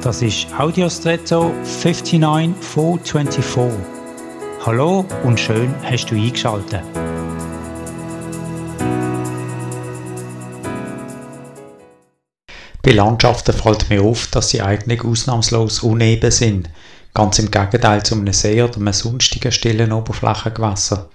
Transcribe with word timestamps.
Das 0.00 0.22
ist 0.22 0.46
Audiostretto 0.56 1.52
59424. 1.64 3.80
Hallo 4.64 5.04
und 5.24 5.40
schön 5.40 5.74
hast 5.82 6.06
du 6.06 6.14
eingeschaltet. 6.14 6.84
Bei 12.80 12.92
Landschaften 12.92 13.52
fällt 13.52 13.90
mir 13.90 14.02
auf, 14.02 14.28
dass 14.28 14.50
sie 14.50 14.62
eigentlich 14.62 15.02
ausnahmslos 15.02 15.80
uneben 15.80 16.30
sind. 16.30 16.70
Ganz 17.12 17.40
im 17.40 17.50
Gegenteil 17.50 18.04
zu 18.04 18.14
einem 18.14 18.32
See 18.32 18.62
oder 18.62 18.76
einem 18.76 18.92
sonstigen 18.92 19.50
stillen 19.50 19.90
Oberflächengewässer. 19.90 21.08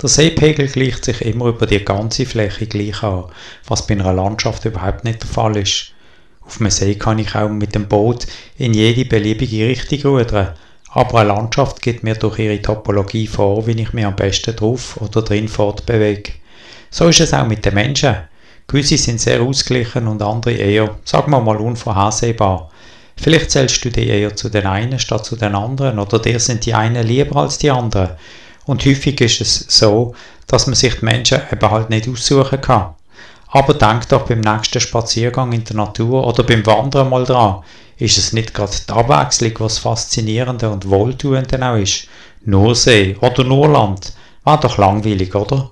Der 0.00 0.08
Seepegel 0.08 0.68
gleicht 0.68 1.04
sich 1.04 1.22
immer 1.22 1.46
über 1.46 1.66
die 1.66 1.84
ganze 1.84 2.24
Fläche 2.24 2.68
gleich 2.68 3.02
an, 3.02 3.24
was 3.66 3.84
bei 3.84 3.94
einer 3.94 4.12
Landschaft 4.12 4.64
überhaupt 4.64 5.02
nicht 5.02 5.24
der 5.24 5.28
Fall 5.28 5.56
ist. 5.56 5.92
Auf 6.48 6.62
einem 6.62 6.70
See 6.70 6.94
kann 6.94 7.18
ich 7.18 7.34
auch 7.34 7.50
mit 7.50 7.74
dem 7.74 7.88
Boot 7.88 8.26
in 8.56 8.72
jede 8.72 9.04
beliebige 9.04 9.68
Richtung 9.68 10.12
rudern, 10.12 10.54
aber 10.88 11.20
eine 11.20 11.28
Landschaft 11.28 11.82
gibt 11.82 12.02
mir 12.02 12.14
durch 12.14 12.38
ihre 12.38 12.62
Topologie 12.62 13.26
vor, 13.26 13.66
wie 13.66 13.78
ich 13.78 13.92
mich 13.92 14.06
am 14.06 14.16
besten 14.16 14.56
drauf 14.56 14.98
oder 14.98 15.20
drin 15.20 15.46
fortbewege. 15.46 16.32
So 16.90 17.06
ist 17.08 17.20
es 17.20 17.34
auch 17.34 17.46
mit 17.46 17.66
den 17.66 17.74
Menschen. 17.74 18.16
Gewisse 18.66 18.96
sind 18.96 19.20
sehr 19.20 19.42
ausgeglichen 19.42 20.08
und 20.08 20.22
andere 20.22 20.54
eher, 20.54 20.96
sagen 21.04 21.32
wir 21.32 21.40
mal, 21.40 21.58
unvorhersehbar. 21.58 22.70
Vielleicht 23.18 23.50
zählst 23.50 23.84
du 23.84 23.90
dich 23.90 24.08
eher 24.08 24.34
zu 24.34 24.48
den 24.48 24.64
einen 24.64 24.98
statt 24.98 25.26
zu 25.26 25.36
den 25.36 25.54
anderen 25.54 25.98
oder 25.98 26.18
dir 26.18 26.40
sind 26.40 26.64
die 26.64 26.72
einen 26.72 27.06
lieber 27.06 27.36
als 27.36 27.58
die 27.58 27.70
anderen. 27.70 28.12
Und 28.64 28.86
häufig 28.86 29.20
ist 29.20 29.42
es 29.42 29.66
so, 29.68 30.14
dass 30.46 30.66
man 30.66 30.76
sich 30.76 30.94
die 30.94 31.04
Menschen 31.04 31.42
eben 31.52 31.70
halt 31.70 31.90
nicht 31.90 32.08
aussuchen 32.08 32.62
kann. 32.62 32.94
Aber 33.50 33.74
denk 33.74 34.08
doch 34.08 34.26
beim 34.26 34.40
nächsten 34.40 34.80
Spaziergang 34.80 35.52
in 35.52 35.64
der 35.64 35.76
Natur 35.76 36.26
oder 36.26 36.42
beim 36.42 36.64
Wandern 36.66 37.08
mal 37.08 37.24
dran. 37.24 37.62
Ist 37.96 38.18
es 38.18 38.32
nicht 38.32 38.54
gerade 38.54 38.72
die 38.88 38.92
Abwechslung, 38.92 39.52
was 39.58 39.78
faszinierende 39.78 40.68
und 40.70 40.88
wohltuende 40.88 41.60
auch 41.66 41.76
ist? 41.76 42.06
Nur 42.44 42.74
See 42.74 43.16
oder 43.20 43.44
nur 43.44 43.68
Land. 43.68 44.12
War 44.44 44.60
doch 44.60 44.78
langweilig, 44.78 45.34
oder? 45.34 45.70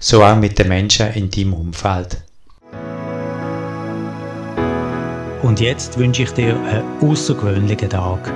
So 0.00 0.24
auch 0.24 0.36
mit 0.36 0.58
den 0.58 0.68
Menschen 0.68 1.12
in 1.12 1.30
deinem 1.30 1.54
Umfeld. 1.54 2.22
Und 5.42 5.60
jetzt 5.60 5.96
wünsche 5.98 6.24
ich 6.24 6.30
dir 6.32 6.56
einen 6.56 6.84
außergewöhnlichen 7.00 7.90
Tag. 7.90 8.32